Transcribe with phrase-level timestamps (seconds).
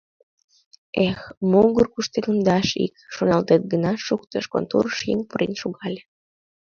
[1.07, 1.19] «Эх,
[1.51, 6.01] могыр куштылемдаш ик...»— шоналтен гына шуктыш, конторыш еҥ пурен шогале.